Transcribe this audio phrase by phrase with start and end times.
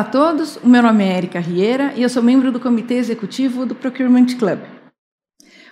[0.00, 2.94] Olá a todos, o meu nome é Erika Rieira e eu sou membro do Comitê
[2.94, 4.58] Executivo do Procurement Club.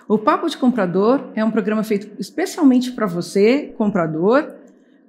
[0.07, 4.53] O Papo de Comprador é um programa feito especialmente para você, comprador,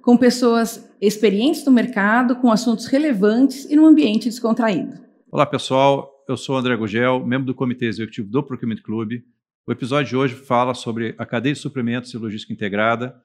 [0.01, 4.97] com pessoas experientes no mercado, com assuntos relevantes e num ambiente descontraído.
[5.31, 9.21] Olá pessoal, eu sou André Gugel, membro do Comitê Executivo do Procurement Club.
[9.67, 13.15] O episódio de hoje fala sobre a cadeia de suprimentos e logística integrada.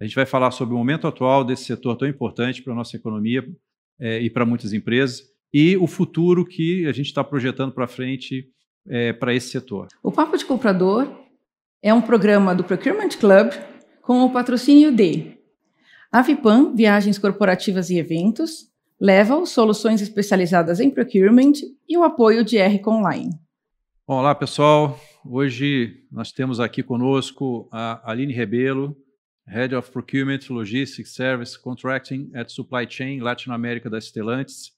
[0.00, 2.96] A gente vai falar sobre o momento atual desse setor tão importante para a nossa
[2.96, 3.44] economia,
[3.98, 8.50] é, e para muitas empresas, e o futuro que a gente está projetando para frente
[8.88, 9.86] é, para esse setor.
[10.02, 11.08] O Papo de Comprador
[11.80, 13.52] é um programa do Procurement Club
[14.02, 15.38] com o patrocínio de
[16.10, 18.68] Avipam Viagens Corporativas e Eventos,
[19.00, 21.52] Level Soluções Especializadas em Procurement
[21.88, 23.30] e o apoio de R Online.
[24.04, 24.98] Olá, pessoal.
[25.24, 28.96] Hoje nós temos aqui conosco a Aline Rebelo,
[29.46, 34.74] Head of Procurement, Logistics, Service, Contracting at Supply Chain, Latinoamérica da Stellantis.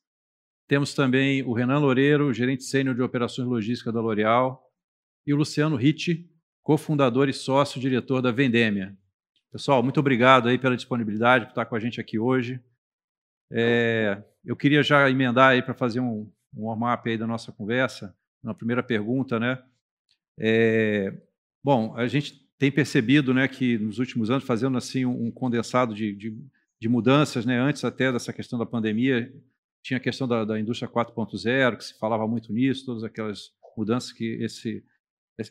[0.68, 4.68] Temos também o Renan Loureiro, gerente sênior de operações logísticas da L'Oréal,
[5.26, 6.28] e o Luciano Ritti,
[6.62, 8.96] cofundador e sócio-diretor da Vendemia.
[9.52, 12.60] Pessoal, muito obrigado aí pela disponibilidade, por estar com a gente aqui hoje.
[13.50, 18.14] É, eu queria já emendar aí para fazer um, um warm-up aí da nossa conversa,
[18.42, 19.62] na primeira pergunta, né?
[20.38, 21.12] É,
[21.62, 26.14] bom, a gente tem percebido né, que nos últimos anos, fazendo assim um, condensado de,
[26.14, 26.36] de,
[26.80, 29.32] de, mudanças, né, antes até dessa questão da pandemia,
[29.86, 34.10] tinha a questão da, da indústria 4.0, que se falava muito nisso, todas aquelas mudanças
[34.10, 34.84] que esse,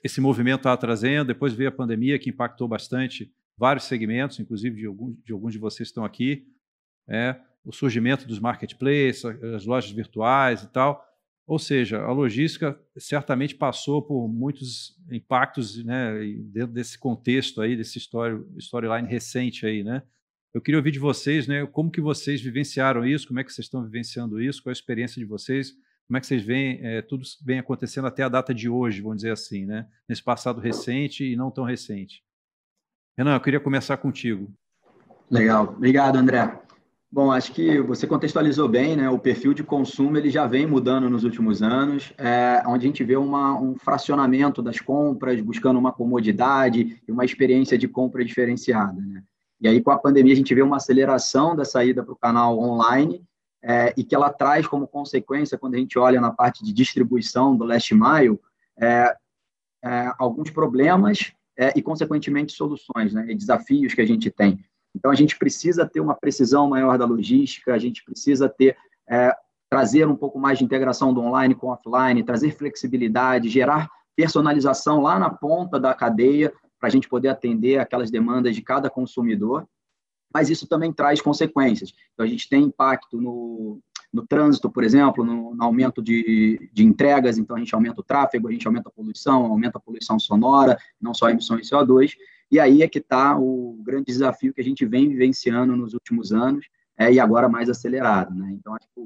[0.03, 1.27] esse movimento estava trazendo.
[1.27, 5.59] Depois veio a pandemia, que impactou bastante vários segmentos, inclusive de, algum, de alguns de
[5.59, 6.45] vocês que estão aqui.
[7.07, 9.23] É, o surgimento dos marketplaces,
[9.55, 11.01] as lojas virtuais e tal.
[11.47, 16.13] Ou seja, a logística certamente passou por muitos impactos né,
[16.51, 20.03] dentro desse contexto aí, desse story, storyline recente aí, né?
[20.55, 23.65] Eu queria ouvir de vocês, né, como que vocês vivenciaram isso, como é que vocês
[23.65, 25.73] estão vivenciando isso, qual é a experiência de vocês,
[26.07, 29.17] como é que vocês veem é, tudo vem acontecendo até a data de hoje, vamos
[29.17, 29.85] dizer assim, né?
[30.07, 32.23] Nesse passado recente e não tão recente.
[33.17, 34.49] Renan, eu queria começar contigo.
[35.29, 36.57] Legal, obrigado, André.
[37.11, 39.09] Bom, acho que você contextualizou bem, né?
[39.09, 43.03] O perfil de consumo ele já vem mudando nos últimos anos, é, onde a gente
[43.03, 49.01] vê uma, um fracionamento das compras, buscando uma comodidade e uma experiência de compra diferenciada,
[49.01, 49.21] né?
[49.59, 52.59] E aí, com a pandemia, a gente vê uma aceleração da saída para o canal
[52.59, 53.23] online
[53.63, 57.55] é, e que ela traz como consequência, quando a gente olha na parte de distribuição
[57.55, 58.39] do last mile,
[58.79, 59.15] é,
[59.83, 61.31] é alguns problemas
[61.73, 63.27] e, consequentemente, soluções, né?
[63.29, 64.59] E desafios que a gente tem.
[64.93, 68.75] Então, a gente precisa ter uma precisão maior da logística, a gente precisa ter
[69.69, 75.01] trazer um pouco mais de integração do online com o offline, trazer flexibilidade, gerar personalização
[75.01, 79.67] lá na ponta da cadeia para a gente poder atender aquelas demandas de cada consumidor.
[80.33, 81.93] Mas isso também traz consequências.
[82.13, 83.79] Então, a gente tem impacto no,
[84.11, 88.03] no trânsito, por exemplo, no, no aumento de, de, entregas, então a gente aumenta o
[88.03, 91.63] tráfego, a gente aumenta a poluição, aumenta a poluição sonora, não só a emissão de
[91.63, 92.13] CO2,
[92.51, 96.31] e aí é que está o grande desafio que a gente vem vivenciando nos últimos
[96.31, 96.65] anos,
[96.97, 98.33] é, e agora mais acelerado.
[98.33, 98.55] Né?
[98.57, 99.01] Então, acho que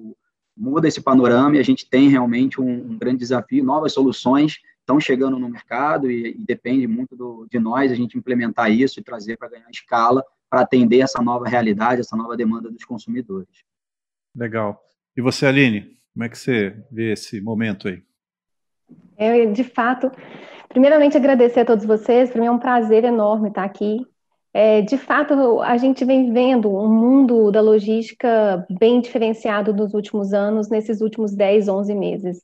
[0.56, 5.00] muda esse panorama e a gente tem realmente um, um grande desafio, novas soluções estão
[5.00, 9.04] chegando no mercado e, e depende muito do, de nós a gente implementar isso e
[9.04, 13.64] trazer para ganhar escala para atender essa nova realidade, essa nova demanda dos consumidores.
[14.36, 14.82] Legal.
[15.16, 18.02] E você, Aline, como é que você vê esse momento aí?
[19.16, 20.12] É, de fato,
[20.70, 22.30] Primeiramente, agradecer a todos vocês.
[22.30, 24.06] Para mim é um prazer enorme estar aqui.
[24.54, 30.32] É, de fato, a gente vem vendo um mundo da logística bem diferenciado nos últimos
[30.32, 32.44] anos, nesses últimos 10, 11 meses.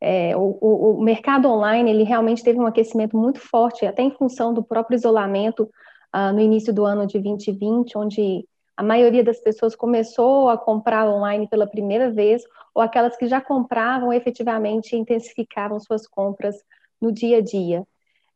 [0.00, 4.52] É, o, o, mercado online ele realmente teve um aquecimento muito forte, até em função
[4.52, 5.70] do próprio isolamento
[6.14, 8.46] uh, no início do ano de 2020, onde
[8.76, 12.42] a maioria das pessoas começou a comprar online pela primeira vez,
[12.74, 16.54] ou aquelas que já compravam efetivamente intensificavam suas compras
[17.00, 17.86] no dia a dia.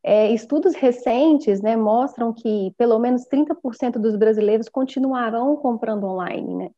[0.02, 6.54] É, estudos recentes né, mostram que pelo menos 30% dos brasileiros continuarão comprando online.
[6.54, 6.70] Né?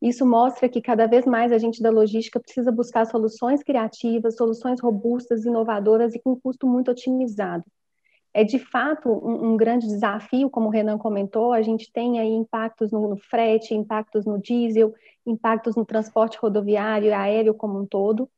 [0.00, 4.80] Isso mostra que cada vez mais a gente da logística precisa buscar soluções criativas, soluções
[4.80, 7.64] robustas, inovadoras e com custo muito otimizado.
[8.34, 12.30] É de fato um, um grande desafio, como o Renan comentou, a gente tem aí
[12.30, 14.92] impactos no, no frete, impactos no diesel,
[15.26, 18.28] impactos no transporte rodoviário e aéreo como um todo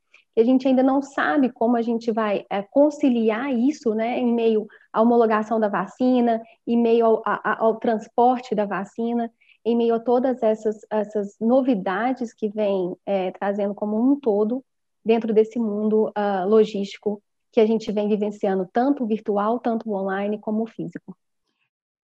[0.41, 4.67] a gente ainda não sabe como a gente vai é, conciliar isso, né, em meio
[4.91, 9.31] à homologação da vacina, em meio ao, a, ao transporte da vacina,
[9.65, 14.63] em meio a todas essas, essas novidades que vem é, trazendo como um todo
[15.03, 17.21] dentro desse mundo uh, logístico
[17.51, 21.17] que a gente vem vivenciando, tanto virtual, tanto online, como físico.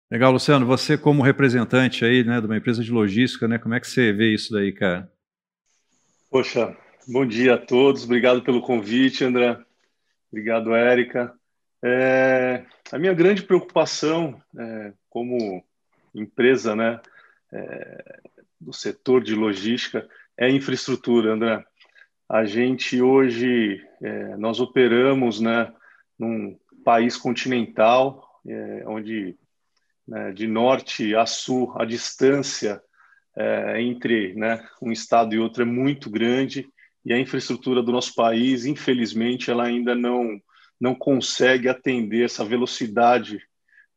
[0.09, 3.79] Legal, Luciano, você como representante aí, né, de uma empresa de logística, né, como é
[3.79, 5.09] que você vê isso daí, cara?
[6.29, 6.75] Poxa,
[7.07, 8.03] bom dia a todos.
[8.03, 9.57] Obrigado pelo convite, André.
[10.29, 11.33] Obrigado, Érica.
[11.83, 15.63] É, a minha grande preocupação é, como
[16.13, 16.99] empresa né,
[17.53, 18.19] é,
[18.59, 20.07] do setor de logística
[20.38, 21.63] é infraestrutura, André.
[22.30, 25.74] A gente hoje, é, nós operamos né,
[26.18, 29.38] num país continental, é, onde
[30.07, 32.81] né, de norte a sul a distância
[33.36, 36.68] é, entre né, um estado e outro é muito grande
[37.03, 40.39] e a infraestrutura do nosso país, infelizmente, ela ainda não
[40.80, 43.39] não consegue atender essa velocidade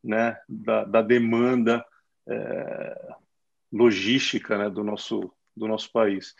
[0.02, 1.82] né, da, da demanda
[2.28, 3.14] é,
[3.74, 6.34] logística né, do nosso do nosso país.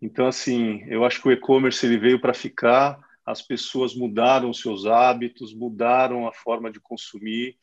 [0.00, 2.98] Então, assim, eu acho que o e-commerce ele veio para ficar.
[3.24, 7.56] As pessoas mudaram seus hábitos, mudaram a forma de consumir.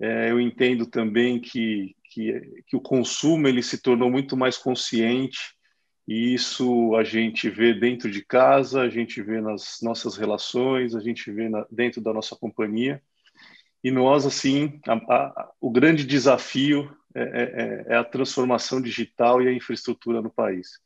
[0.00, 5.38] É, eu entendo também que, que, que o consumo ele se tornou muito mais consciente
[6.08, 11.00] e isso a gente vê dentro de casa, a gente vê nas nossas relações, a
[11.00, 13.00] gente vê na, dentro da nossa companhia.
[13.82, 19.48] E nós, assim, a, a, o grande desafio é, é, é, a transformação digital e
[19.48, 20.78] a infraestrutura no país.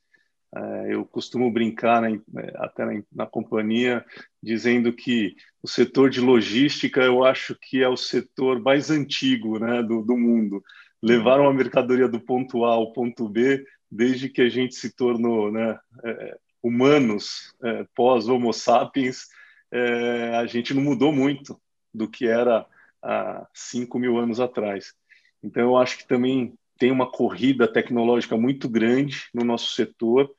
[0.54, 2.20] É, eu costumo brincar né,
[2.56, 4.04] até na, na, companhia
[4.42, 9.82] dizendo que o setor de logística eu acho que é o setor mais antigo né,
[9.82, 10.62] do, do mundo.
[11.02, 15.50] Levaram a mercadoria do ponto A ao ponto B desde que a gente se tornou
[15.52, 19.26] né, é, humanos é, pós Homo sapiens,
[19.70, 21.60] é, a gente não mudou muito
[21.92, 22.66] do que era
[23.04, 24.94] há 5 mil anos atrás.
[25.42, 30.34] Então, eu acho que também tem uma corrida tecnológica muito grande no nosso setor,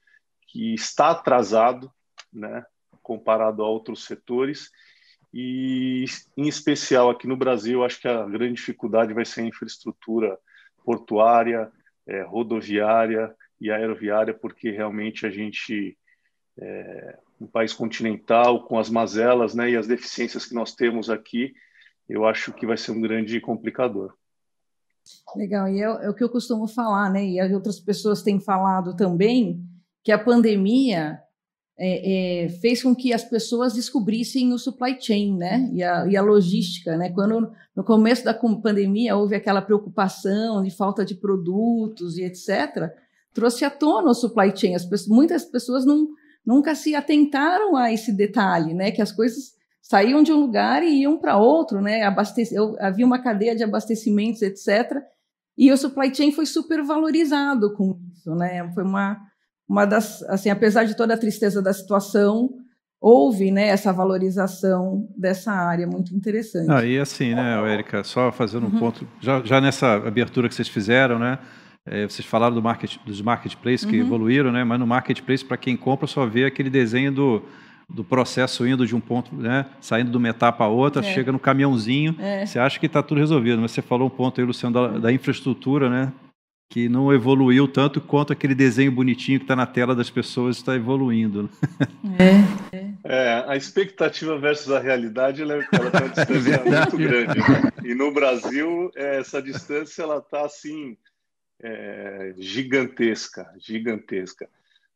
[0.48, 1.92] que está atrasado,
[2.34, 2.66] né,
[3.02, 4.70] comparado a outros setores,
[5.34, 10.38] e em especial aqui no Brasil, acho que a grande dificuldade vai ser a infraestrutura
[10.84, 11.72] portuária,
[12.08, 15.98] é, rodoviária e aeroviária, porque realmente a gente
[16.58, 21.54] é um país continental com as mazelas, né, e as deficiências que nós temos aqui,
[22.08, 24.14] eu acho que vai ser um grande complicador.
[25.36, 27.26] Legal, e é, é, o que eu costumo falar, né?
[27.26, 29.64] E as outras pessoas têm falado também,
[30.04, 31.20] que a pandemia
[31.78, 35.70] é, é, fez com que as pessoas descobrissem o supply chain, né?
[35.74, 37.12] E a, e a, logística, né?
[37.12, 42.92] Quando no começo da pandemia houve aquela preocupação de falta de produtos e etc.,
[43.34, 44.74] trouxe à tona o supply chain.
[44.74, 46.08] As pessoas, muitas pessoas não,
[46.46, 48.90] nunca se atentaram a esse detalhe, né?
[48.90, 49.55] Que as coisas
[49.88, 52.02] saíam de um lugar e iam para outro, né?
[52.02, 54.98] Abastece, havia uma cadeia de abastecimentos, etc.
[55.56, 58.68] E o supply chain foi super valorizado com isso, né?
[58.74, 59.16] Foi uma,
[59.70, 62.50] uma das, assim, apesar de toda a tristeza da situação,
[63.00, 66.72] houve, né, essa valorização dessa área muito interessante.
[66.72, 68.80] Ah, e assim, né, Érica, só fazendo um uhum.
[68.80, 71.38] ponto, já, já nessa abertura que vocês fizeram, né?
[71.86, 74.08] É, vocês falaram do market, dos marketplaces que uhum.
[74.08, 74.64] evoluíram, né?
[74.64, 77.44] Mas no marketplace, para quem compra, só vê aquele desenho do
[77.90, 81.14] do processo indo de um ponto, né, saindo de uma etapa a outra, é.
[81.14, 82.46] chega no caminhãozinho, é.
[82.46, 85.12] você acha que está tudo resolvido, mas você falou um ponto aí, Luciano, da, da
[85.12, 86.12] infraestrutura, né,
[86.70, 90.76] que não evoluiu tanto quanto aquele desenho bonitinho que está na tela das pessoas está
[90.76, 91.50] evoluindo.
[92.20, 92.76] É.
[92.78, 92.94] é.
[93.04, 93.46] é.
[93.48, 97.40] a expectativa versus a realidade ela, ela tem uma distância muito grande.
[97.40, 97.72] Né?
[97.84, 100.98] E no Brasil, é, essa distância ela está assim
[101.62, 104.50] é, gigantesca, gigantesca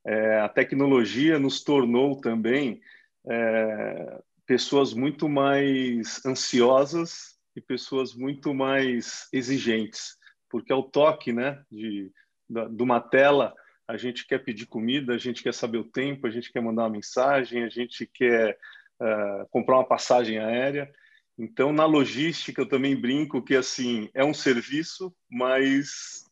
[0.06, 2.82] é, a tecnologia nos tornou também
[3.28, 10.18] é, pessoas muito mais ansiosas e pessoas muito mais exigentes,
[10.50, 12.12] porque ao toque, né, de,
[12.50, 13.54] de uma tela,
[13.88, 16.84] a gente quer pedir comida, a gente quer saber o tempo, a gente quer mandar
[16.84, 18.58] uma mensagem, a gente quer
[19.02, 20.92] uh, comprar uma passagem aérea.
[21.38, 26.29] Então, na logística, eu também brinco que assim é um serviço, mas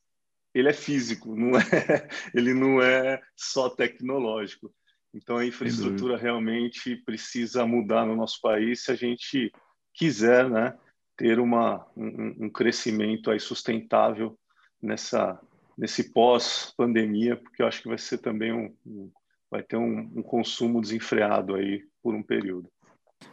[0.58, 1.62] ele é físico, não é,
[2.34, 4.74] ele não é só tecnológico.
[5.14, 9.52] Então a infraestrutura realmente precisa mudar no nosso país se a gente
[9.94, 10.78] quiser, né,
[11.16, 14.38] ter uma, um, um crescimento aí sustentável
[14.82, 15.40] nessa
[15.78, 19.12] nesse pós pandemia, porque eu acho que vai ser também um, um
[19.50, 22.70] vai ter um, um consumo desenfreado aí por um período.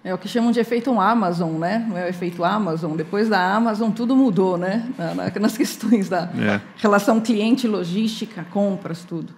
[0.05, 1.87] É o que chamam de efeito Amazon, né?
[1.89, 2.95] Não é o efeito Amazon.
[2.95, 4.87] Depois da Amazon, tudo mudou, né?
[5.41, 6.61] nas questões da é.
[6.77, 9.33] relação cliente, logística, compras, tudo.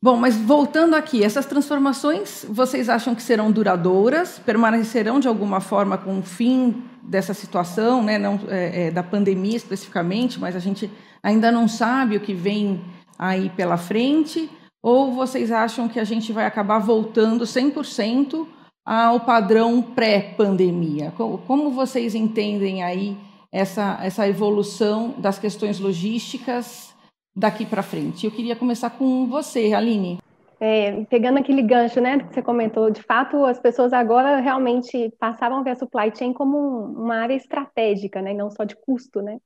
[0.00, 4.38] Bom, mas voltando aqui, essas transformações, vocês acham que serão duradouras?
[4.38, 8.16] Permanecerão de alguma forma com o fim dessa situação, né?
[8.18, 10.88] Não é, é, da pandemia especificamente, mas a gente
[11.20, 12.84] ainda não sabe o que vem
[13.18, 14.48] aí pela frente?
[14.80, 18.46] Ou vocês acham que a gente vai acabar voltando 100%
[18.90, 21.12] ao padrão pré-pandemia.
[21.46, 23.18] Como vocês entendem aí
[23.52, 26.96] essa, essa evolução das questões logísticas
[27.36, 28.24] daqui para frente?
[28.24, 30.18] Eu queria começar com você, Aline.
[30.58, 35.58] É, pegando aquele gancho, né, que você comentou, de fato, as pessoas agora realmente passaram
[35.58, 39.20] a ver a supply chain como um, uma área estratégica, né, não só de custo,
[39.20, 39.36] né.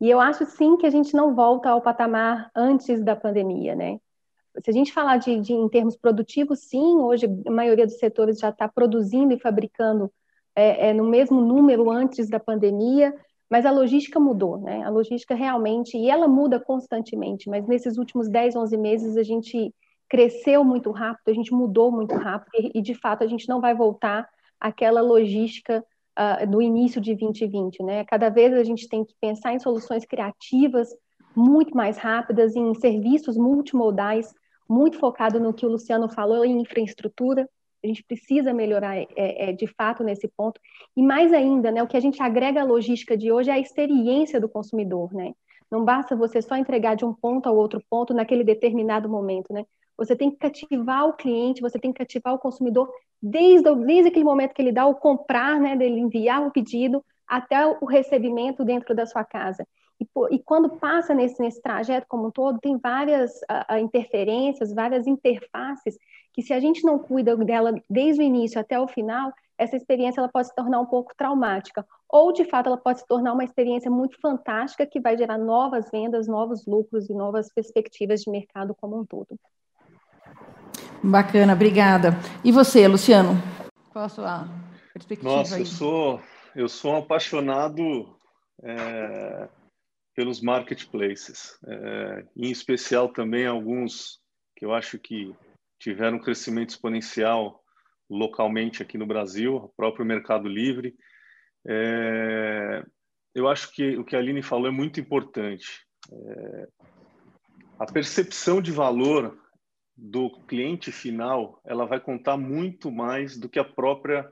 [0.00, 3.98] E eu acho sim que a gente não volta ao patamar antes da pandemia, né.
[4.62, 8.38] Se a gente falar de, de em termos produtivos, sim, hoje a maioria dos setores
[8.38, 10.12] já está produzindo e fabricando
[10.54, 13.14] é, é, no mesmo número antes da pandemia,
[13.48, 14.82] mas a logística mudou, né?
[14.82, 19.74] A logística realmente, e ela muda constantemente, mas nesses últimos 10, 11 meses a gente
[20.08, 23.60] cresceu muito rápido, a gente mudou muito rápido, e, e de fato a gente não
[23.60, 24.28] vai voltar
[24.60, 25.84] àquela logística
[26.18, 28.04] uh, do início de 2020, né?
[28.04, 30.88] Cada vez a gente tem que pensar em soluções criativas
[31.34, 34.32] muito mais rápidas, em serviços multimodais,
[34.68, 37.48] muito focado no que o Luciano falou em infraestrutura,
[37.82, 40.60] a gente precisa melhorar é, é, de fato nesse ponto.
[40.96, 43.58] E mais ainda, né, o que a gente agrega à logística de hoje é a
[43.58, 45.32] experiência do consumidor, né?
[45.70, 49.64] Não basta você só entregar de um ponto ao outro ponto naquele determinado momento, né?
[49.96, 52.88] Você tem que cativar o cliente, você tem que cativar o consumidor
[53.20, 57.66] desde, desde aquele momento que ele dá o comprar, né, dele enviar o pedido até
[57.66, 59.66] o recebimento dentro da sua casa.
[60.02, 65.06] E, e quando passa nesse, nesse trajeto como um todo, tem várias uh, interferências, várias
[65.06, 65.96] interfaces
[66.32, 70.20] que se a gente não cuida dela desde o início até o final, essa experiência
[70.20, 73.44] ela pode se tornar um pouco traumática, ou de fato ela pode se tornar uma
[73.44, 78.74] experiência muito fantástica que vai gerar novas vendas, novos lucros e novas perspectivas de mercado
[78.80, 79.38] como um todo.
[81.02, 82.16] Bacana, obrigada.
[82.42, 83.34] E você, Luciano?
[83.92, 84.48] Qual a sua
[84.92, 85.36] perspectiva?
[85.36, 85.62] Nossa, aí?
[85.62, 86.20] eu sou
[86.54, 87.82] eu sou um apaixonado
[88.62, 89.48] é,
[90.14, 94.20] pelos marketplaces, é, em especial também alguns
[94.56, 95.34] que eu acho que
[95.78, 97.62] tiveram um crescimento exponencial
[98.08, 100.94] localmente aqui no Brasil, o próprio Mercado Livre.
[101.66, 102.84] É,
[103.34, 105.86] eu acho que o que a Aline falou é muito importante.
[106.12, 106.68] É,
[107.78, 109.38] a percepção de valor
[109.96, 114.30] do cliente final, ela vai contar muito mais do que a própria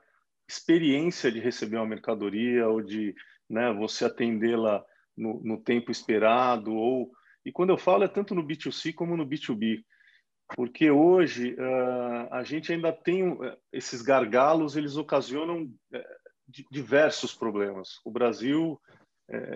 [0.49, 3.15] experiência de receber uma mercadoria ou de
[3.49, 4.85] né, você atendê-la
[5.17, 7.11] no, no tempo esperado ou
[7.45, 9.83] e quando eu falo é tanto no B2C como no B2B
[10.55, 18.01] porque hoje uh, a gente ainda tem uh, esses gargalos, eles ocasionam uh, diversos problemas.
[18.05, 18.81] O Brasil,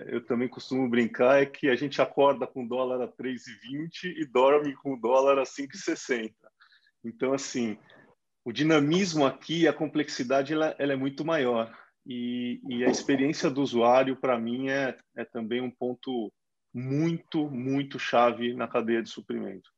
[0.07, 4.73] eu também costumo brincar, é que a gente acorda com dólar a 3,20 e dorme
[4.75, 6.31] com dólar a 5,60.
[7.03, 7.77] Então, assim,
[8.45, 11.77] o dinamismo aqui, a complexidade, ela, ela é muito maior.
[12.05, 16.31] E, e, a experiência do usuário, para mim, é, é também um ponto
[16.73, 19.69] muito, muito chave na cadeia de suprimento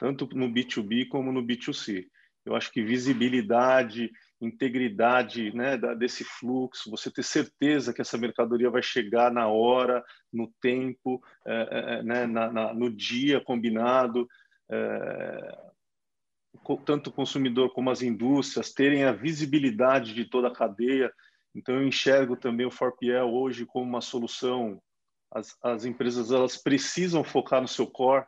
[0.00, 2.06] tanto no B2B como no B2C.
[2.46, 4.10] Eu acho que visibilidade,
[4.40, 10.50] integridade né, desse fluxo, você ter certeza que essa mercadoria vai chegar na hora, no
[10.58, 14.26] tempo, é, é, é né, na, na, no dia combinado,
[14.70, 15.58] é,
[16.86, 21.12] tanto o consumidor como as indústrias terem a visibilidade de toda a cadeia.
[21.54, 24.80] Então, eu enxergo também o Forpiel hoje como uma solução.
[25.32, 28.26] As, as empresas elas precisam focar no seu core,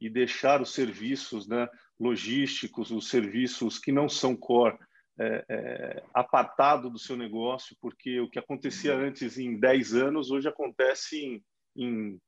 [0.00, 4.78] e deixar os serviços né, logísticos, os serviços que não são core,
[5.20, 10.48] é, é, apartado do seu negócio, porque o que acontecia antes em 10 anos, hoje
[10.48, 11.44] acontece em,
[11.76, 12.20] em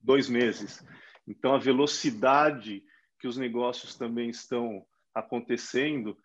[0.00, 0.82] dois meses.
[1.28, 2.82] Então, a velocidade
[3.20, 6.16] que os negócios também estão acontecendo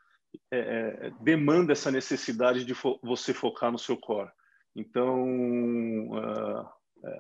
[0.52, 0.60] é,
[1.08, 4.32] é demanda essa necessidade de fo você focar no seu core.
[4.76, 5.24] Então,
[6.10, 6.70] uh,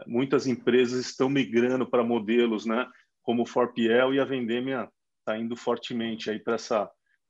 [0.07, 2.87] muitas empresas estão migrando para modelos né,
[3.21, 4.89] como o Forpiel e a Vendemia
[5.19, 6.57] está indo fortemente aí para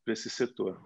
[0.07, 0.79] esse setor.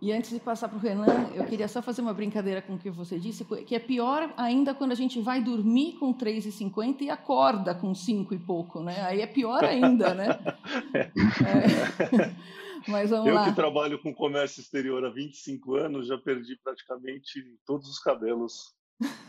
[0.00, 2.78] E antes de passar para o Renan, eu queria só fazer uma brincadeira com o
[2.78, 7.10] que você disse, que é pior ainda quando a gente vai dormir com 3,50 e
[7.10, 9.00] acorda com 5 e pouco, né?
[9.02, 10.26] Aí é pior ainda, né?
[11.46, 12.65] É.
[12.88, 13.44] Mas vamos eu lá.
[13.44, 18.74] que trabalho com comércio exterior há 25 anos, já perdi praticamente todos os cabelos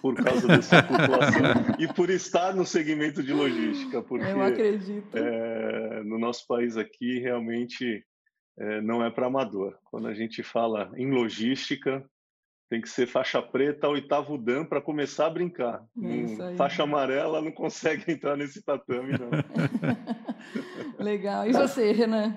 [0.01, 5.17] por causa dessa população e por estar no segmento de logística, porque eu acredito.
[5.17, 8.03] É, no nosso país aqui realmente
[8.57, 9.77] é, não é para amador.
[9.85, 12.03] Quando a gente fala em logística,
[12.69, 15.85] tem que ser faixa preta, oitavo dan para começar a brincar.
[16.01, 19.29] É faixa amarela não consegue entrar nesse tatame, não.
[20.99, 21.47] Legal.
[21.47, 22.35] E você, Renan?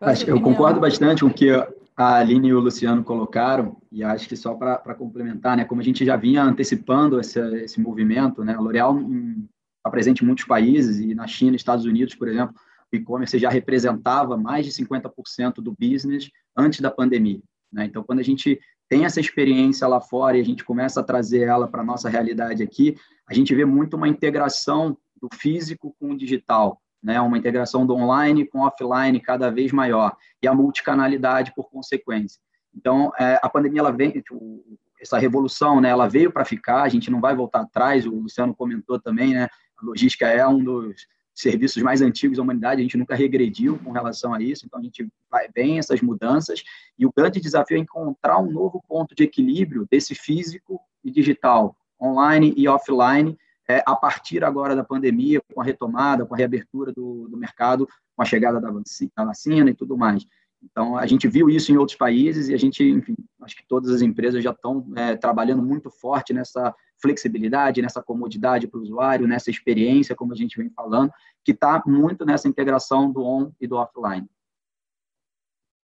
[0.00, 1.50] Acho, eu concordo bastante com o que
[1.96, 5.84] a Aline e o Luciano colocaram, e acho que só para complementar, né, como a
[5.84, 11.00] gente já vinha antecipando esse, esse movimento, né, a L'Oréal está presente em muitos países,
[11.00, 12.54] e na China, Estados Unidos, por exemplo,
[12.92, 17.40] o e-commerce já representava mais de 50% do business antes da pandemia.
[17.72, 17.84] Né?
[17.84, 21.42] Então, quando a gente tem essa experiência lá fora e a gente começa a trazer
[21.42, 22.96] ela para a nossa realidade aqui,
[23.28, 26.80] a gente vê muito uma integração do físico com o digital.
[27.02, 32.40] Né, uma integração do online com offline cada vez maior e a multicanalidade por consequência.
[32.74, 34.64] Então, é, a pandemia ela vem, tipo,
[35.00, 38.54] essa revolução, né, ela veio para ficar, a gente não vai voltar atrás, o Luciano
[38.54, 42.96] comentou também, né, a logística é um dos serviços mais antigos da humanidade, a gente
[42.96, 46.64] nunca regrediu com relação a isso, então a gente vai bem essas mudanças,
[46.98, 51.76] e o grande desafio é encontrar um novo ponto de equilíbrio desse físico e digital,
[52.00, 56.92] online e offline, é, a partir agora da pandemia, com a retomada, com a reabertura
[56.92, 60.26] do, do mercado, com a chegada da vacina e tudo mais.
[60.62, 63.90] Então, a gente viu isso em outros países e a gente, enfim, acho que todas
[63.90, 69.28] as empresas já estão é, trabalhando muito forte nessa flexibilidade, nessa comodidade para o usuário,
[69.28, 71.12] nessa experiência, como a gente vem falando,
[71.44, 74.28] que está muito nessa integração do on e do offline.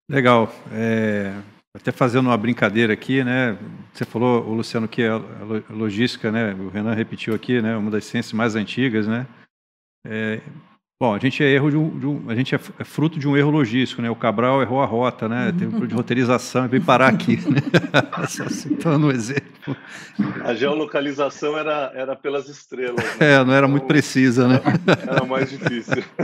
[0.08, 0.49] Legal.
[0.72, 1.34] É,
[1.75, 3.57] até fazendo uma brincadeira aqui, né?
[3.93, 5.19] Você falou, o Luciano, que a
[5.71, 6.55] logística, né?
[6.55, 7.77] O Renan repetiu aqui, né?
[7.77, 9.27] Uma das ciências mais antigas, né?
[10.05, 10.41] É,
[11.02, 13.26] Bom, a gente é erro de um, de um, a gente é, é fruto de
[13.26, 14.11] um erro logístico, né?
[14.11, 15.50] O Cabral errou a rota, né?
[15.59, 17.62] Teve um de roteirização e veio parar aqui, né?
[18.28, 19.75] Só citando um exemplo.
[20.45, 23.02] A geolocalização era, era pelas estrelas.
[23.02, 23.33] Né?
[23.33, 24.61] É, não era então, muito precisa, né?
[25.09, 26.04] Era mais difícil.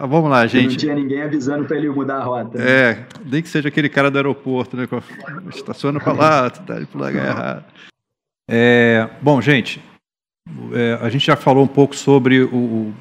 [0.00, 0.70] Mas vamos lá, gente.
[0.70, 2.56] Não tinha ninguém avisando para ele mudar a rota.
[2.56, 2.64] Né?
[2.66, 4.88] É, nem que seja aquele cara do aeroporto, né?
[5.54, 7.64] Estaciona para lá, tá para lugar errado.
[8.48, 9.78] É, bom, gente,
[10.72, 12.94] é, a gente já falou um pouco sobre o, o,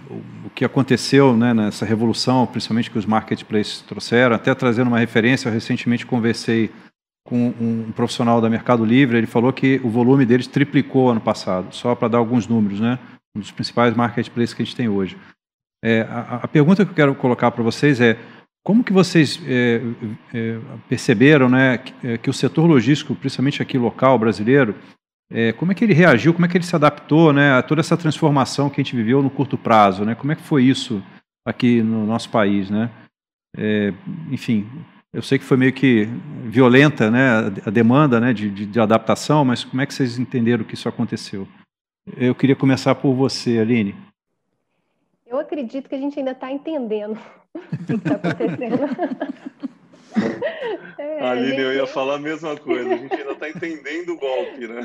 [0.45, 5.49] o que aconteceu né, nessa revolução, principalmente que os marketplaces trouxeram, até trazendo uma referência,
[5.49, 6.69] eu recentemente conversei
[7.23, 11.73] com um profissional da Mercado Livre, ele falou que o volume deles triplicou ano passado,
[11.75, 12.97] só para dar alguns números, né?
[13.35, 15.15] Um dos principais marketplaces que a gente tem hoje.
[15.83, 18.17] É, a, a, pergunta que eu quero colocar para vocês é
[18.63, 19.81] como que vocês é,
[20.33, 24.75] é, perceberam né, que, é, que, o setor logístico, principalmente aqui local brasileiro,
[25.31, 27.81] é, como é que ele reagiu, como é que ele se adaptou né, a toda
[27.81, 30.03] essa transformação que a gente viveu no curto prazo?
[30.03, 30.15] Né?
[30.15, 31.03] Como é que foi isso
[31.45, 32.69] aqui no nosso país?
[32.69, 32.89] Né?
[33.55, 33.93] É,
[34.31, 34.67] enfim,
[35.13, 36.07] eu sei que foi meio que
[36.45, 40.63] violenta né, a demanda né, de, de, de, adaptação, mas como é que vocês entenderam
[40.63, 41.47] que isso aconteceu?
[42.17, 43.95] Eu queria começar por você, Aline.
[45.27, 47.19] Eu acredito que a gente ainda está entendendo
[47.53, 48.79] o que está acontecendo.
[50.97, 51.61] É, Aline, gente...
[51.61, 52.93] eu ia falar a mesma coisa.
[52.93, 54.81] A gente ainda está entendendo o golpe, né?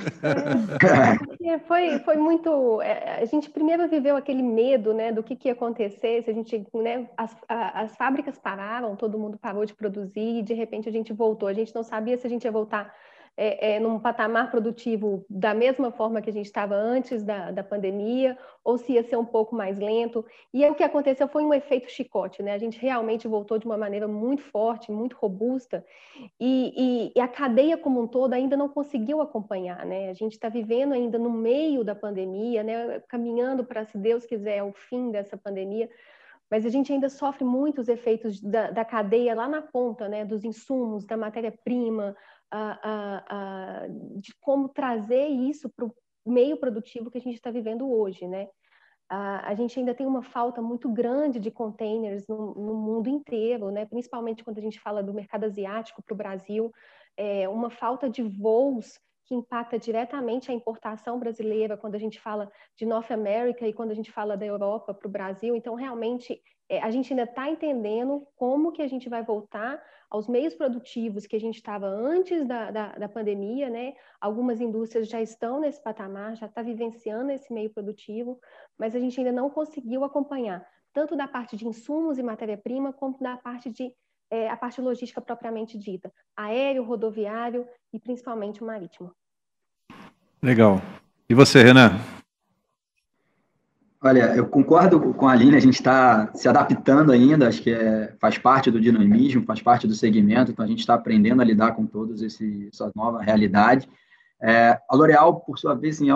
[1.44, 2.80] É, foi, foi muito.
[2.82, 6.22] É, a gente primeiro viveu aquele medo, né, do que, que ia acontecer.
[6.22, 10.54] Se a gente, né, as, as fábricas pararam, todo mundo parou de produzir e de
[10.54, 11.48] repente a gente voltou.
[11.48, 12.94] A gente não sabia se a gente ia voltar
[13.36, 17.64] é, é, num patamar produtivo da mesma forma que a gente estava antes da, da
[17.64, 20.24] pandemia, ou se ia ser um pouco mais lento.
[20.52, 22.52] E o que aconteceu foi um efeito chicote, né?
[22.52, 25.84] A gente realmente voltou de uma maneira muito forte, muito robusta,
[26.38, 30.10] e, e, e a cadeia como um todo ainda não conseguiu acompanhar, né?
[30.10, 33.00] A gente está vivendo ainda no meio da pandemia, né?
[33.08, 35.90] Caminhando para, se Deus quiser, o fim dessa pandemia,
[36.48, 40.24] mas a gente ainda sofre muitos efeitos da, da cadeia lá na ponta, né?
[40.24, 42.14] Dos insumos, da matéria-prima,
[44.18, 45.94] de como trazer isso para o
[46.26, 48.48] meio produtivo que a gente está vivendo hoje, né?
[49.10, 53.84] a gente ainda tem uma falta muito grande de containers no, no, mundo inteiro, né?
[53.84, 56.72] principalmente quando a gente fala do mercado asiático para o Brasil,
[57.16, 62.50] é, uma falta de voos que impacta diretamente a importação brasileira quando a gente fala
[62.76, 65.56] de North America e quando a gente fala da Europa para o Brasil.
[65.56, 70.28] Então, realmente, é, a gente ainda está entendendo como que a gente vai voltar aos
[70.28, 73.94] meios produtivos que a gente estava antes da, da, da, pandemia, né?
[74.20, 78.38] Algumas indústrias já estão nesse patamar, já está vivenciando esse meio produtivo,
[78.78, 83.18] mas a gente ainda não conseguiu acompanhar, tanto da parte de insumos e matéria-prima, como
[83.18, 83.92] da parte de
[84.30, 89.12] é, a parte logística propriamente dita, aéreo, rodoviário e principalmente o marítimo.
[90.42, 90.80] Legal.
[91.28, 91.98] E você, Renan?
[94.06, 98.14] Olha, eu concordo com a Aline, a gente está se adaptando ainda, acho que é,
[98.20, 101.72] faz parte do dinamismo, faz parte do segmento, então a gente está aprendendo a lidar
[101.72, 103.88] com todos esse, essa nova realidade.
[104.42, 106.08] É, a L'Oréal, por sua vez, assim,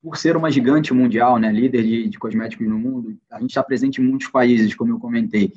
[0.00, 3.64] por ser uma gigante mundial, né, líder de, de cosméticos no mundo, a gente está
[3.64, 5.52] presente em muitos países, como eu comentei,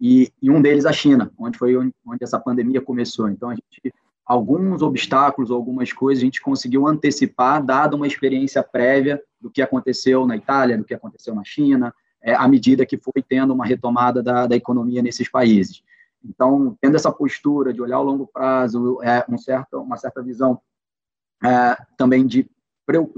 [0.00, 3.28] e, e um deles a China, onde foi onde, onde essa pandemia começou.
[3.28, 3.94] Então a gente
[4.30, 10.24] alguns obstáculos, algumas coisas a gente conseguiu antecipar, dado uma experiência prévia do que aconteceu
[10.24, 14.22] na Itália, do que aconteceu na China, é, à medida que foi tendo uma retomada
[14.22, 15.82] da, da economia nesses países.
[16.24, 20.60] Então, tendo essa postura de olhar ao longo prazo, é, um certo, uma certa visão
[21.44, 22.48] é, também de,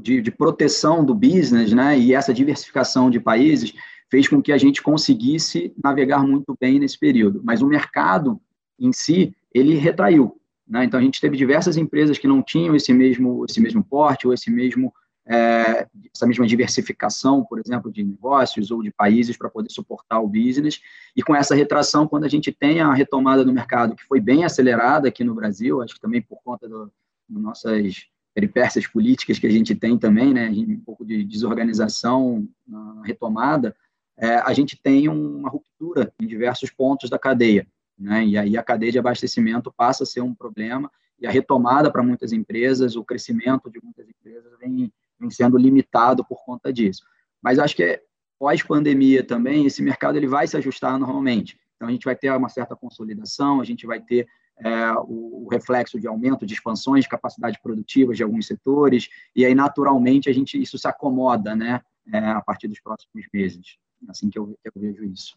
[0.01, 3.75] de, de, proteção do business, né, e essa diversificação de países,
[4.11, 7.43] fez com que a gente conseguisse navegar muito bem nesse período.
[7.45, 8.41] Mas o mercado
[8.79, 10.41] em si, ele retraiu.
[10.67, 10.85] Né?
[10.85, 14.35] Então, a gente teve diversas empresas que não tinham esse mesmo, esse mesmo porte ou
[14.35, 14.93] esse mesmo
[15.27, 20.29] é, essa mesma diversificação, por exemplo, de negócios ou de países para poder suportar o
[20.29, 20.81] business.
[21.15, 24.45] E com essa retração, quando a gente tem a retomada do mercado, que foi bem
[24.45, 26.89] acelerada aqui no Brasil, acho que também por conta das
[27.29, 33.77] nossas peripécias políticas que a gente tem também, né, um pouco de desorganização na retomada,
[34.17, 37.67] é, a gente tem uma ruptura em diversos pontos da cadeia,
[38.03, 41.91] né, e aí a cadeia de abastecimento passa a ser um problema, e a retomada
[41.91, 47.05] para muitas empresas, o crescimento de muitas empresas vem, vem sendo limitado por conta disso.
[47.41, 48.03] Mas acho que
[48.39, 51.57] pós-pandemia também, esse mercado ele vai se ajustar normalmente.
[51.77, 54.27] Então, a gente vai ter uma certa consolidação, a gente vai ter
[54.59, 59.55] é, o, reflexo de aumento de expansões de capacidade produtiva de alguns setores, e aí,
[59.55, 61.81] naturalmente, a gente, isso se acomoda né,
[62.13, 63.77] é, a partir dos próximos meses.
[64.09, 65.37] Assim que eu, eu vejo isso.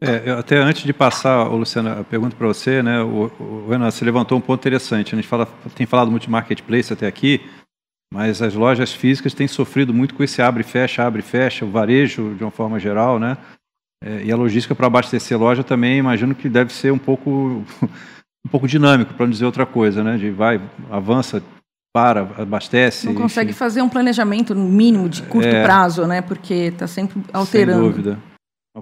[0.00, 4.04] É, até antes de passar, Luciana, a pergunta para você, né, o, o Renan, você
[4.04, 5.14] levantou um ponto interessante.
[5.14, 7.40] A gente fala, tem falado muito de marketplace até aqui,
[8.12, 11.64] mas as lojas físicas têm sofrido muito com esse abre e fecha, abre e fecha,
[11.64, 13.36] o varejo de uma forma geral, né?
[14.02, 17.64] É, e a logística para abastecer loja também, imagino que deve ser um pouco
[18.46, 20.16] um pouco dinâmico, para não dizer outra coisa, né?
[20.16, 21.42] De vai, avança,
[21.92, 23.06] para, abastece.
[23.06, 23.58] Não consegue enfim.
[23.58, 26.22] fazer um planejamento mínimo de curto é, prazo, né?
[26.22, 27.82] Porque está sempre alterando.
[27.82, 28.27] Sem dúvida.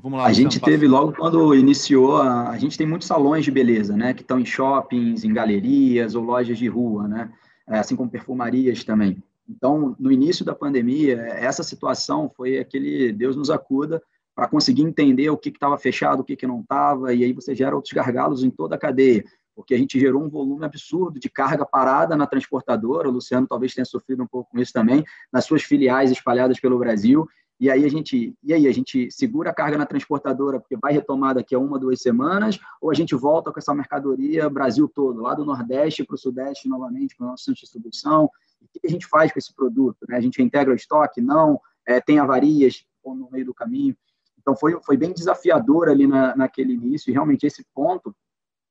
[0.00, 3.50] Vamos lá, a gente teve logo quando iniciou, a, a, gente tem muitos salões de
[3.50, 4.14] beleza, né?
[4.14, 7.32] Que estão em shoppings, em galerias ou lojas de rua, né?
[7.68, 9.22] É, assim como perfumarias também.
[9.48, 14.02] Então, no início da pandemia, essa situação foi aquele Deus nos acuda
[14.34, 17.54] para conseguir entender o que estava fechado, o que, que não estava, e aí você
[17.54, 19.24] gera outros gargalos em toda a cadeia
[19.56, 23.08] porque a gente gerou um volume absurdo de carga parada na transportadora.
[23.08, 26.78] O Luciano talvez tenha sofrido um pouco com isso também, nas suas filiais espalhadas pelo
[26.78, 27.26] Brasil.
[27.58, 30.92] E aí a gente, e aí a gente segura a carga na transportadora porque vai
[30.92, 35.22] retomar daqui a uma, duas semanas, ou a gente volta com essa mercadoria Brasil todo,
[35.22, 38.24] lá do Nordeste para o Sudeste novamente para o nosso centro de distribuição.
[38.24, 39.98] o que a gente faz com esse produto?
[40.08, 40.16] Né?
[40.16, 41.20] A gente integra o estoque?
[41.20, 41.58] Não?
[41.86, 43.96] É, tem avarias no meio do caminho?
[44.38, 48.14] Então foi, foi bem desafiador ali na, naquele início, e realmente esse ponto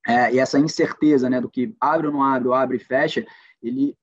[0.07, 3.25] é, e essa incerteza né, do que abre ou não abre, ou abre e fecha,
[3.61, 3.97] ele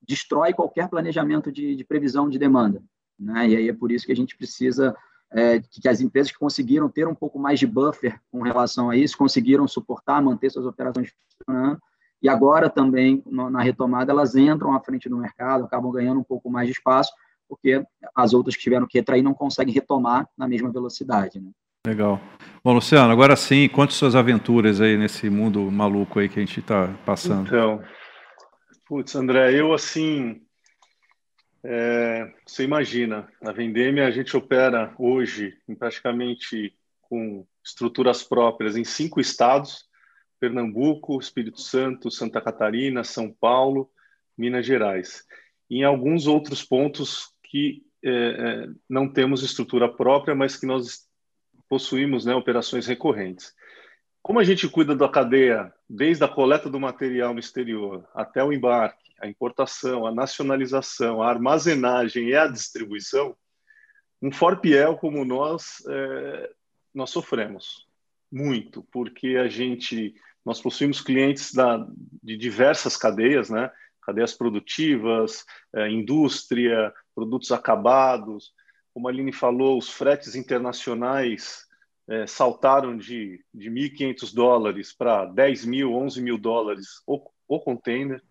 [0.00, 2.82] destrói qualquer planejamento de, de previsão de demanda.
[3.18, 3.50] Né?
[3.50, 4.96] E aí é por isso que a gente precisa
[5.32, 8.96] é, que as empresas que conseguiram ter um pouco mais de buffer com relação a
[8.96, 11.80] isso, conseguiram suportar, manter suas operações funcionando,
[12.22, 16.24] e agora também, no, na retomada, elas entram à frente do mercado, acabam ganhando um
[16.24, 17.12] pouco mais de espaço,
[17.48, 21.40] porque as outras que tiveram que retrair não conseguem retomar na mesma velocidade.
[21.40, 21.50] Né?
[21.84, 22.20] Legal.
[22.62, 26.60] Bom, Luciano, agora sim, conte suas aventuras aí nesse mundo maluco aí que a gente
[26.60, 27.48] está passando.
[27.48, 27.82] Então,
[28.86, 30.42] putz, André, eu assim,
[31.64, 38.84] é, você imagina, na Vendeme a gente opera hoje em praticamente com estruturas próprias em
[38.84, 39.86] cinco estados,
[40.40, 43.88] Pernambuco, Espírito Santo, Santa Catarina, São Paulo,
[44.36, 45.24] Minas Gerais.
[45.70, 51.06] E em alguns outros pontos que é, é não temos estrutura própria, mas que nós
[51.68, 53.54] possuímos né, operações recorrentes.
[54.22, 58.52] Como a gente cuida da cadeia, desde a coleta do material no exterior até o
[58.52, 63.36] embarque, a importação, a nacionalização, a armazenagem e a distribuição,
[64.22, 66.50] um Forpiel como nós, é,
[66.94, 67.88] nós sofremos
[68.30, 71.84] muito, porque a gente, nós possuímos clientes da,
[72.22, 73.72] de diversas cadeias, né?
[74.02, 78.52] cadeias produtivas, é, indústria, produtos acabados,
[78.94, 81.66] como a Aline falou, os fretes internacionais
[82.12, 88.22] é, saltaram de, de 1.500 dólares para 10 mil, 11 mil dólares o, o container,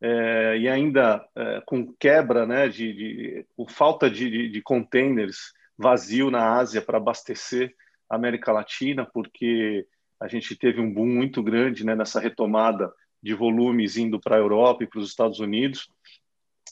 [0.00, 5.52] é, e ainda é, com quebra, né, de, de com falta de, de, de containers
[5.76, 7.74] vazio na Ásia para abastecer
[8.08, 9.86] a América Latina, porque
[10.18, 12.90] a gente teve um boom muito grande né, nessa retomada
[13.22, 15.90] de volumes indo para a Europa e para os Estados Unidos.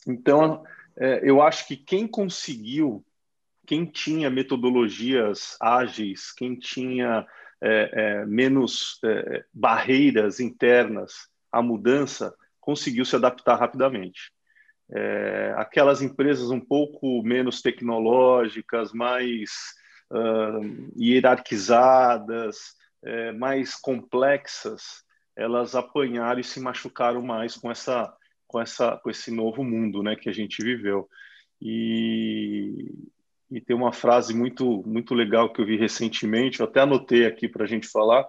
[0.06, 0.64] Então,
[0.96, 3.04] é, eu acho que quem conseguiu
[3.68, 7.26] quem tinha metodologias ágeis, quem tinha
[7.60, 14.32] é, é, menos é, barreiras internas à mudança, conseguiu se adaptar rapidamente.
[14.90, 19.50] É, aquelas empresas um pouco menos tecnológicas, mais
[20.10, 25.04] uh, hierarquizadas, é, mais complexas,
[25.36, 28.10] elas apanharam e se machucaram mais com essa
[28.46, 31.06] com essa com esse novo mundo, né, que a gente viveu.
[31.60, 32.90] E,
[33.50, 37.48] e tem uma frase muito, muito legal que eu vi recentemente, eu até anotei aqui
[37.48, 38.26] para a gente falar,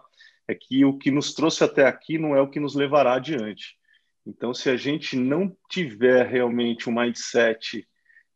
[0.47, 3.77] é que o que nos trouxe até aqui não é o que nos levará adiante.
[4.25, 7.87] Então, se a gente não tiver realmente um mindset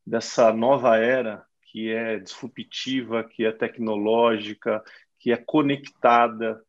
[0.06, 4.84] dessa nova era, que é disruptiva, que é tecnológica,
[5.20, 6.62] que é conectada,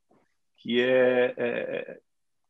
[0.56, 2.00] que é, é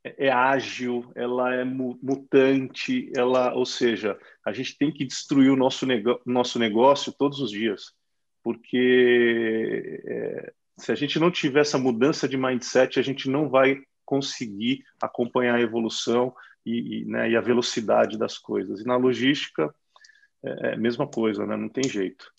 [0.04, 5.56] é, é ágil, ela é mutante, ela, ou seja, a gente tem que destruir o
[5.56, 5.86] nosso,
[6.26, 7.92] nosso negócio todos os dias,
[8.42, 13.82] porque é, se a gente não tiver essa mudança de mindset, a gente não vai
[14.04, 18.80] conseguir acompanhar a evolução e, e, né, e a velocidade das coisas.
[18.80, 19.74] E na logística
[20.44, 21.56] é, é a mesma coisa, né?
[21.56, 22.30] não tem jeito.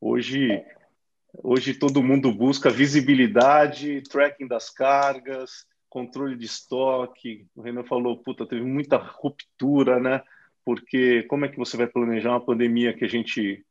[0.00, 0.62] Hoje,
[1.42, 5.64] hoje todo mundo busca visibilidade, tracking das cargas,
[5.96, 7.46] controle de estoque.
[7.56, 10.20] O Renan falou, puta, teve muita ruptura, né?
[10.62, 13.64] Porque como é que você vai planejar uma pandemia que a gente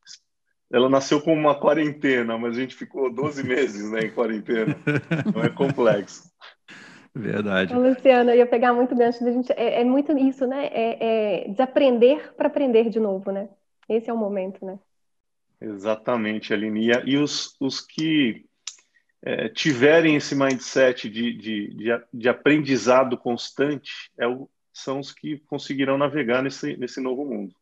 [0.72, 4.76] ela nasceu como uma quarentena, mas a gente ficou 12 meses né, em quarentena.
[5.28, 6.32] Então é complexo.
[7.14, 7.72] Verdade.
[7.72, 9.52] Então, Luciana, eu ia pegar muito gancho da gente.
[9.52, 10.66] É, é, muito isso, né?
[10.72, 13.48] É, é desaprender para aprender de novo, né?
[13.88, 14.80] Esse é o momento, né?
[15.62, 16.90] Exatamente, Aline.
[17.06, 18.46] E os, os que
[19.26, 25.40] é, tiverem esse mindset de, de, de, de aprendizado constante é o, são os que
[25.48, 27.56] conseguirão navegar nesse, nesse novo mundo.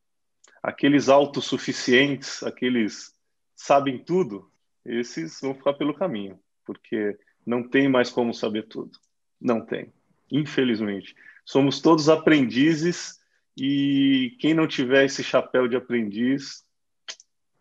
[0.61, 3.13] Aqueles autossuficientes, aqueles
[3.55, 4.51] sabem tudo,
[4.85, 8.91] esses vão ficar pelo caminho, porque não tem mais como saber tudo.
[9.39, 9.93] Não tem,
[10.29, 11.15] infelizmente.
[11.45, 13.21] Somos todos aprendizes
[13.55, 16.65] e quem não tiver esse chapéu de aprendiz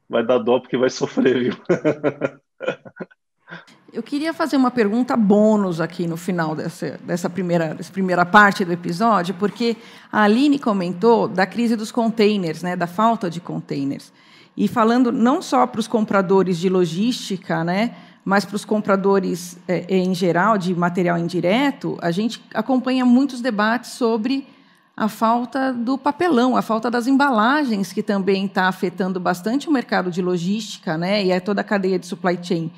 [0.08, 1.54] vai dar dó porque vai sofrer, viu?
[3.92, 8.64] Eu queria fazer uma pergunta bônus aqui no final dessa, dessa, primeira, dessa primeira parte
[8.64, 9.76] do episódio, porque
[10.10, 14.10] a Aline comentou da crise dos containers, né, da falta de containers.
[14.56, 19.84] E falando não só para os compradores de logística, né, mas para os compradores é,
[19.94, 24.48] em geral de material indireto, a gente acompanha muitos debates sobre
[24.96, 30.10] a falta do papelão, a falta das embalagens, que também está afetando bastante o mercado
[30.10, 32.72] de logística né, e é toda a cadeia de supply chain.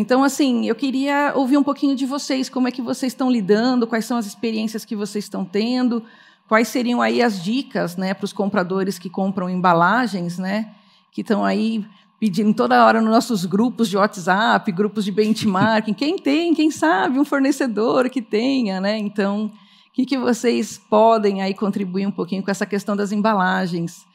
[0.00, 3.84] Então, assim, eu queria ouvir um pouquinho de vocês, como é que vocês estão lidando,
[3.84, 6.04] quais são as experiências que vocês estão tendo,
[6.46, 10.72] quais seriam aí as dicas, né, para os compradores que compram embalagens, né,
[11.10, 11.84] que estão aí
[12.20, 17.18] pedindo toda hora nos nossos grupos de WhatsApp, grupos de benchmarking, quem tem, quem sabe,
[17.18, 18.96] um fornecedor que tenha, né?
[18.98, 24.06] Então, o que, que vocês podem aí contribuir um pouquinho com essa questão das embalagens?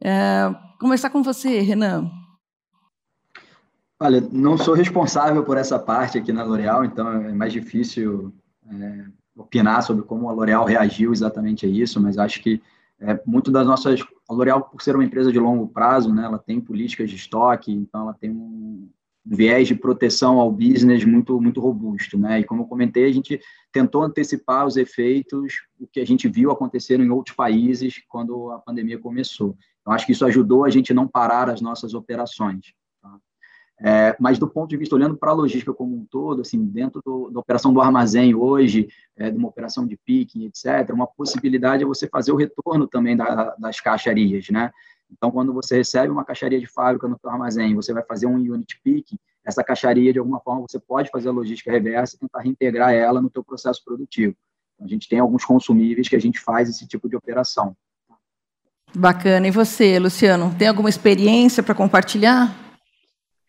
[0.00, 2.23] É, começar com você, Renan.
[4.04, 8.34] Olha, não sou responsável por essa parte aqui na L'Oréal, então é mais difícil
[8.70, 12.60] é, opinar sobre como a L'Oréal reagiu exatamente a isso, mas acho que
[13.00, 14.02] é, muito das nossas.
[14.28, 17.72] A L'Oréal, por ser uma empresa de longo prazo, né, ela tem políticas de estoque,
[17.72, 18.90] então ela tem um
[19.24, 22.40] viés de proteção ao business muito muito robusto, né?
[22.40, 23.40] E como eu comentei, a gente
[23.72, 28.58] tentou antecipar os efeitos o que a gente viu acontecer em outros países quando a
[28.58, 29.56] pandemia começou.
[29.80, 32.74] Então acho que isso ajudou a gente não parar as nossas operações.
[33.80, 37.02] É, mas do ponto de vista, olhando para a logística como um todo, assim, dentro
[37.04, 41.82] do, da operação do armazém hoje, é, de uma operação de picking, etc., uma possibilidade
[41.82, 44.70] é você fazer o retorno também da, das caixarias, né?
[45.10, 48.36] Então, quando você recebe uma caixaria de fábrica no seu armazém, você vai fazer um
[48.36, 52.40] unit picking, essa caixaria, de alguma forma, você pode fazer a logística reversa e tentar
[52.40, 54.34] reintegrar ela no teu processo produtivo.
[54.74, 57.76] Então, a gente tem alguns consumíveis que a gente faz esse tipo de operação.
[58.94, 59.46] Bacana.
[59.48, 62.63] E você, Luciano, tem alguma experiência para compartilhar?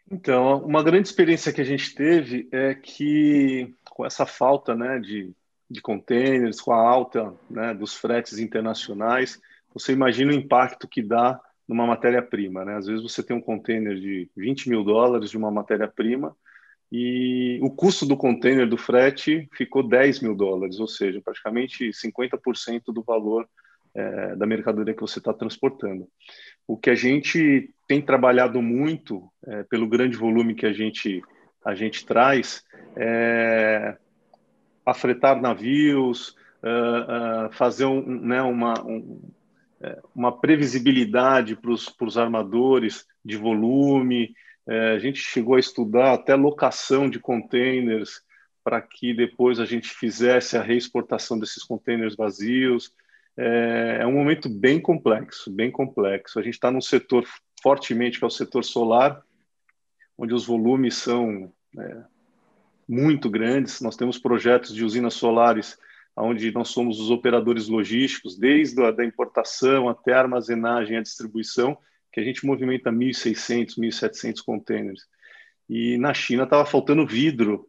[0.09, 5.33] Então, uma grande experiência que a gente teve é que, com essa falta né, de,
[5.69, 9.41] de containers, com a alta né, dos fretes internacionais,
[9.73, 12.63] você imagina o impacto que dá numa matéria-prima.
[12.63, 12.75] Né?
[12.75, 16.35] Às vezes você tem um container de 20 mil dólares de uma matéria-prima
[16.91, 22.83] e o custo do container do frete ficou 10 mil dólares, ou seja, praticamente 50%
[22.93, 23.49] do valor
[23.93, 26.07] é, da mercadoria que você está transportando.
[26.67, 31.21] O que a gente tem trabalhado muito, é, pelo grande volume que a gente,
[31.63, 32.63] a gente traz,
[32.95, 33.97] é
[34.85, 39.19] afretar navios, uh, uh, fazer um, né, uma, um,
[39.81, 44.33] é, uma previsibilidade para os armadores de volume.
[44.67, 48.23] A gente chegou a estudar até locação de containers
[48.63, 52.91] para que depois a gente fizesse a reexportação desses containers vazios.
[53.37, 56.39] É, é um momento bem complexo, bem complexo.
[56.39, 57.25] A gente está num setor
[57.61, 59.21] fortemente, que é o setor solar,
[60.17, 62.03] onde os volumes são é,
[62.87, 63.81] muito grandes.
[63.81, 65.77] Nós temos projetos de usinas solares
[66.17, 71.77] onde nós somos os operadores logísticos, desde a da importação até a armazenagem a distribuição,
[72.11, 75.01] que a gente movimenta 1.600, 1.700 containers.
[75.67, 77.67] E na China estava faltando vidro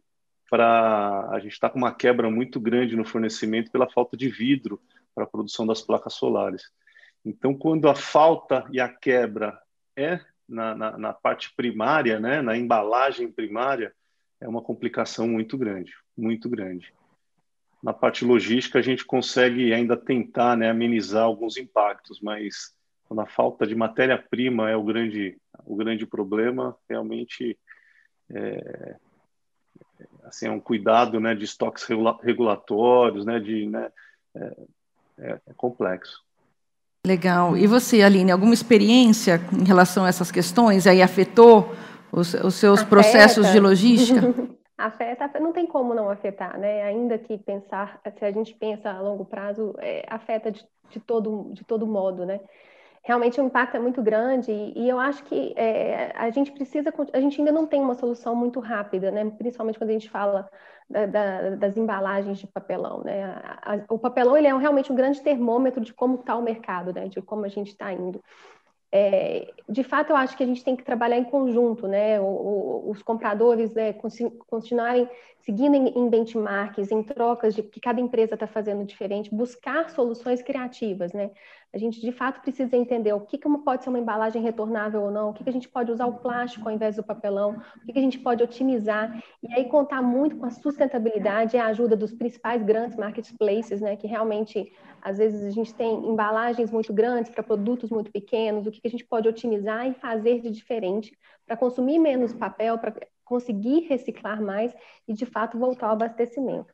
[0.49, 4.81] para a gente está com uma quebra muito grande no fornecimento pela falta de vidro
[5.15, 6.71] para a produção das placas solares.
[7.25, 9.59] Então, quando a falta e a quebra
[9.97, 13.93] é na, na, na, parte primária, né, na embalagem primária,
[14.41, 16.93] é uma complicação muito grande, muito grande.
[17.83, 23.27] na parte logística a gente consegue ainda tentar né, amenizar alguns impactos, mas quando a
[23.27, 27.59] falta de matéria-prima é o grande, o grande problema, realmente
[28.31, 28.97] é,
[30.25, 31.87] assim, é um cuidado né, de estoques
[32.23, 33.91] regulatórios, né, de, né,
[34.35, 34.57] é,
[35.19, 36.25] é, é complexo.
[37.07, 37.57] Legal.
[37.57, 40.87] E você, Aline, alguma experiência em relação a essas questões?
[40.89, 41.73] Aí afetou
[42.11, 42.89] os, os seus Afeta.
[42.89, 44.21] processos de logística?
[44.77, 46.83] Afeta, não tem como não afetar, né?
[46.83, 51.51] Ainda que pensar, se a gente pensa a longo prazo, é, afeta de, de, todo,
[51.55, 52.41] de todo modo, né?
[53.07, 56.93] Realmente o impacto é muito grande e, e eu acho que é, a gente precisa,
[57.13, 59.31] a gente ainda não tem uma solução muito rápida, né?
[59.39, 60.51] Principalmente quando a gente fala
[60.91, 63.23] da, da, das embalagens de papelão, né?
[63.63, 66.93] A, a, o papelão ele é realmente um grande termômetro de como está o mercado,
[66.93, 67.07] né?
[67.07, 68.21] De como a gente está indo.
[68.91, 72.21] É, de fato, eu acho que a gente tem que trabalhar em conjunto, né?
[72.21, 73.95] O, o, os compradores né,
[74.49, 75.09] continuarem
[75.47, 81.13] seguindo em, benchmarks, em trocas de que cada empresa está fazendo diferente, buscar soluções criativas,
[81.13, 81.31] né?
[81.73, 85.11] A gente de fato precisa entender o que, que pode ser uma embalagem retornável ou
[85.11, 87.87] não, o que, que a gente pode usar o plástico ao invés do papelão, o
[87.87, 91.67] que, que a gente pode otimizar, e aí contar muito com a sustentabilidade e a
[91.67, 93.95] ajuda dos principais grandes marketplaces, né?
[93.95, 98.71] Que realmente às vezes a gente tem embalagens muito grandes para produtos muito pequenos, o
[98.73, 102.93] que, que a gente pode otimizar e fazer de diferente para consumir menos papel, para
[103.27, 104.75] conseguir reciclar mais
[105.07, 106.73] e, de fato, voltar ao abastecimento.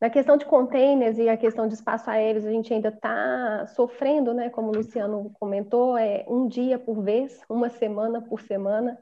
[0.00, 4.34] Na questão de containers e a questão de espaço aéreo, a gente ainda está sofrendo,
[4.34, 4.50] né?
[4.50, 8.98] Como o Luciano comentou, é um dia por vez, uma semana por semana,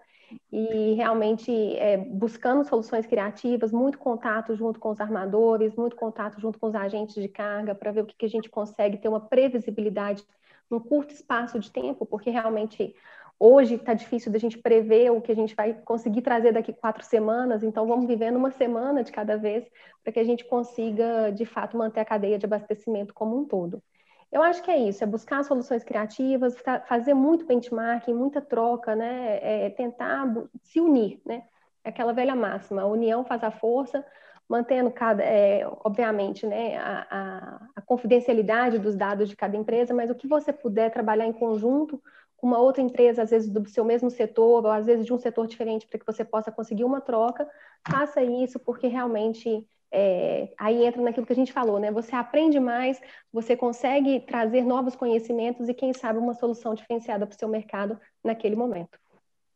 [0.52, 6.58] e realmente é, buscando soluções criativas, muito contato junto com os armadores, muito contato junto
[6.58, 9.20] com os agentes de carga, para ver o que, que a gente consegue ter uma
[9.20, 10.24] previsibilidade
[10.70, 12.94] num curto espaço de tempo, porque realmente
[13.38, 17.04] hoje está difícil da gente prever o que a gente vai conseguir trazer daqui quatro
[17.04, 19.64] semanas, então vamos vivendo uma semana de cada vez
[20.02, 23.82] para que a gente consiga, de fato, manter a cadeia de abastecimento como um todo.
[24.30, 26.54] Eu acho que é isso, é buscar soluções criativas,
[26.86, 29.38] fazer muito benchmarking, muita troca, né?
[29.40, 30.26] É tentar
[30.62, 31.44] se unir, né?
[31.82, 34.04] É aquela velha máxima, a união faz a força,
[34.48, 40.10] mantendo cada, é, obviamente, né, a, a, a, confidencialidade dos dados de cada empresa, mas
[40.10, 42.02] o que você puder trabalhar em conjunto
[42.42, 45.46] uma outra empresa, às vezes do seu mesmo setor, ou às vezes de um setor
[45.46, 47.48] diferente, para que você possa conseguir uma troca,
[47.88, 51.90] faça isso, porque realmente é, aí entra naquilo que a gente falou, né?
[51.90, 53.00] Você aprende mais,
[53.32, 57.98] você consegue trazer novos conhecimentos e, quem sabe, uma solução diferenciada para o seu mercado
[58.22, 58.98] naquele momento.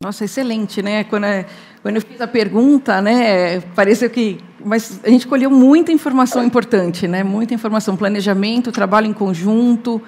[0.01, 1.05] Nossa, excelente, né?
[1.05, 1.27] Quando,
[1.81, 7.07] quando eu fiz a pergunta, né, pareceu que, mas a gente colheu muita informação importante,
[7.07, 7.23] né?
[7.23, 10.03] Muita informação, planejamento, trabalho em conjunto,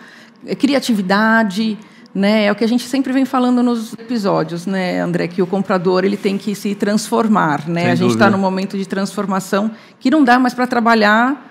[0.59, 1.79] criatividade,
[2.15, 2.45] né?
[2.45, 6.05] É o que a gente sempre vem falando nos episódios, né, André, que o comprador
[6.05, 7.83] ele tem que se transformar, né?
[7.83, 11.51] Sem a gente está num momento de transformação que não dá mais para trabalhar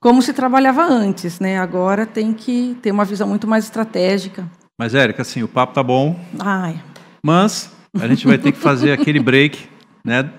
[0.00, 1.58] como se trabalhava antes, né?
[1.58, 4.48] Agora tem que ter uma visão muito mais estratégica.
[4.78, 6.18] Mas Érica, assim, o papo tá bom.
[6.38, 6.80] Ai.
[7.22, 9.68] Mas a gente vai ter que fazer aquele break,
[10.04, 10.30] né,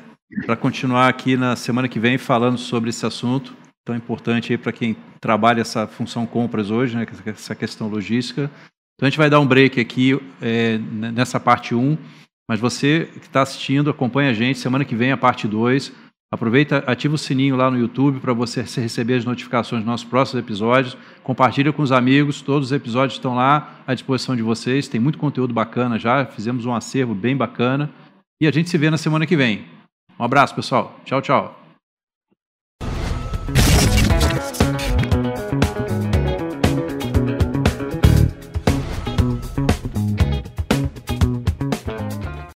[0.45, 4.71] para continuar aqui na semana que vem falando sobre esse assunto tão importante aí para
[4.71, 8.49] quem trabalha essa função compras hoje, né, essa questão logística.
[8.95, 11.97] Então a gente vai dar um break aqui é, nessa parte 1,
[12.49, 15.91] mas você que está assistindo, acompanha a gente, semana que vem a parte 2.
[16.34, 20.43] Aproveita, ativa o sininho lá no YouTube para você receber as notificações dos nossos próximos
[20.43, 20.97] episódios.
[21.23, 24.88] Compartilha com os amigos, todos os episódios estão lá à disposição de vocês.
[24.88, 27.89] Tem muito conteúdo bacana já, fizemos um acervo bem bacana.
[28.41, 29.65] E a gente se vê na semana que vem.
[30.19, 30.99] Um abraço, pessoal.
[31.05, 31.64] Tchau, tchau.